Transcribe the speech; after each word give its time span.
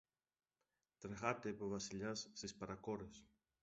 Τρεχάτε, 0.97 1.49
είπε 1.49 1.63
ο 1.63 1.67
Βασιλιάς 1.67 2.29
στις 2.33 2.55
παρακόρες 2.55 3.25